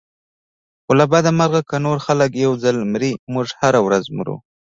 خو 0.83 0.91
له 0.99 1.05
بده 1.11 1.31
مرغه 1.39 1.61
که 1.69 1.75
نور 1.85 1.97
خلک 2.05 2.31
یو 2.45 2.53
ځل 2.63 2.77
مري 2.91 3.11
موږ 3.33 3.47
هره 3.61 3.79
ورځ 3.85 4.05
مرو. 4.17 4.35